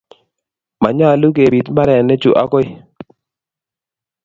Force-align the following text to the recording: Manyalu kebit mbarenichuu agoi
Manyalu 0.81 1.27
kebit 1.35 1.67
mbarenichuu 1.71 2.37
agoi 2.41 2.67